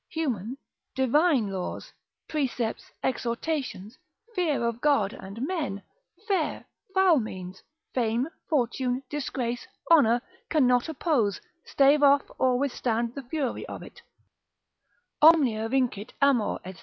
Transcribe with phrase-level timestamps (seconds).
[0.09, 0.57] Human,
[0.95, 1.93] divine laws,
[2.27, 3.99] precepts, exhortations,
[4.33, 5.83] fear of God and men,
[6.27, 7.61] fair, foul means,
[7.93, 14.01] fame, fortune, shame, disgrace, honour cannot oppose, stave off, or withstand the fury of it,
[15.21, 16.73] omnia vincit amor, &c.